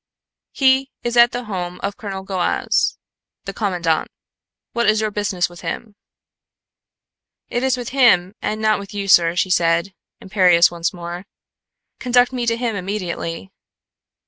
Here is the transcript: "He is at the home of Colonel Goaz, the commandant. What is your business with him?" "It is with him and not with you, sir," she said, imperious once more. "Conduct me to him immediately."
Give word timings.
"He 0.51 0.89
is 1.03 1.15
at 1.15 1.31
the 1.31 1.43
home 1.43 1.79
of 1.83 1.95
Colonel 1.95 2.23
Goaz, 2.23 2.97
the 3.45 3.53
commandant. 3.53 4.09
What 4.73 4.87
is 4.89 4.99
your 4.99 5.11
business 5.11 5.47
with 5.47 5.61
him?" 5.61 5.95
"It 7.49 7.61
is 7.61 7.77
with 7.77 7.89
him 7.89 8.33
and 8.41 8.59
not 8.59 8.79
with 8.79 8.95
you, 8.95 9.07
sir," 9.07 9.35
she 9.35 9.51
said, 9.51 9.93
imperious 10.19 10.71
once 10.71 10.91
more. 10.91 11.27
"Conduct 11.99 12.33
me 12.33 12.47
to 12.47 12.57
him 12.57 12.75
immediately." 12.75 13.51